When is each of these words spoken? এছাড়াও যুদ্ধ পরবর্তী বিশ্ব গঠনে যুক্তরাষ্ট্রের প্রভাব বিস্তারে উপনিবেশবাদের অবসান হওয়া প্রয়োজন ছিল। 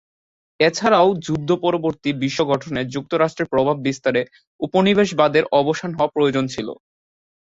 এছাড়াও 0.59 1.07
যুদ্ধ 1.25 1.49
পরবর্তী 1.63 2.09
বিশ্ব 2.21 2.39
গঠনে 2.51 2.81
যুক্তরাষ্ট্রের 2.93 3.51
প্রভাব 3.53 3.75
বিস্তারে 3.87 4.21
উপনিবেশবাদের 4.59 5.43
অবসান 5.59 5.91
হওয়া 5.93 6.13
প্রয়োজন 6.15 6.45
ছিল। 6.53 6.67